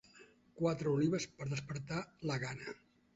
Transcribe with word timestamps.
Quatre 0.61 0.93
olives 0.93 1.27
per 1.41 1.47
a 1.47 1.49
despertar 1.51 1.99
la 2.31 2.39
gana. 2.45 2.75